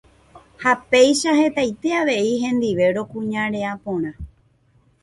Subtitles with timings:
[0.63, 4.11] ha péicha hetaite avei hendive rokuñarea porã.